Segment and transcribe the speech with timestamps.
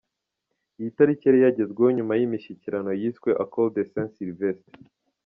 [0.79, 4.75] Iyi tariki yari yagezweho nyuma y’imishyikirano yiswe “Accord de Saint Sylvestre“.